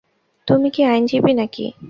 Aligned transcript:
তুমি 0.47 0.69
কি, 0.69 0.81
আইনজীবী 0.83 1.33
নাকি? 1.33 1.65